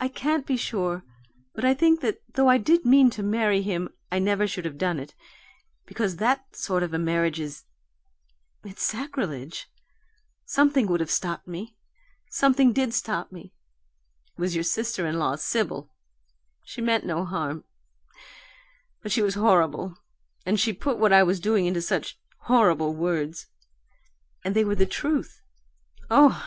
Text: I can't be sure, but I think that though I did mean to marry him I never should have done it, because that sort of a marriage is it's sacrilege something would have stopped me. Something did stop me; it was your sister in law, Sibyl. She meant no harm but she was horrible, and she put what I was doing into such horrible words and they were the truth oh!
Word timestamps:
I 0.00 0.08
can't 0.08 0.46
be 0.48 0.56
sure, 0.56 1.04
but 1.54 1.64
I 1.64 1.74
think 1.74 2.00
that 2.00 2.20
though 2.34 2.48
I 2.48 2.58
did 2.58 2.84
mean 2.84 3.08
to 3.10 3.22
marry 3.22 3.62
him 3.62 3.88
I 4.10 4.18
never 4.18 4.48
should 4.48 4.64
have 4.64 4.76
done 4.76 4.98
it, 4.98 5.14
because 5.86 6.16
that 6.16 6.56
sort 6.56 6.82
of 6.82 6.92
a 6.92 6.98
marriage 6.98 7.38
is 7.38 7.66
it's 8.64 8.82
sacrilege 8.82 9.68
something 10.44 10.88
would 10.88 10.98
have 10.98 11.08
stopped 11.08 11.46
me. 11.46 11.76
Something 12.30 12.72
did 12.72 12.92
stop 12.92 13.30
me; 13.30 13.52
it 14.36 14.40
was 14.40 14.56
your 14.56 14.64
sister 14.64 15.06
in 15.06 15.20
law, 15.20 15.36
Sibyl. 15.36 15.92
She 16.64 16.80
meant 16.80 17.06
no 17.06 17.24
harm 17.24 17.62
but 19.02 19.12
she 19.12 19.22
was 19.22 19.36
horrible, 19.36 19.96
and 20.44 20.58
she 20.58 20.72
put 20.72 20.98
what 20.98 21.12
I 21.12 21.22
was 21.22 21.38
doing 21.38 21.64
into 21.66 21.80
such 21.80 22.18
horrible 22.38 22.92
words 22.92 23.46
and 24.44 24.56
they 24.56 24.64
were 24.64 24.74
the 24.74 24.84
truth 24.84 25.40
oh! 26.10 26.44